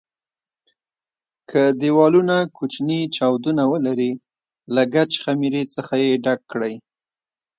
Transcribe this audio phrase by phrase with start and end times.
[1.49, 4.11] که دېوالونه کوچني چاودونه ولري
[4.73, 6.73] له ګچ خمېرې څخه یې ډک کړئ.